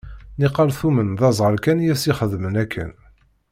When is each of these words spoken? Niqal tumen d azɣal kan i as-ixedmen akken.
Niqal 0.39 0.69
tumen 0.77 1.09
d 1.19 1.21
azɣal 1.29 1.55
kan 1.63 1.83
i 1.85 1.91
as-ixedmen 1.93 2.55
akken. 2.63 2.91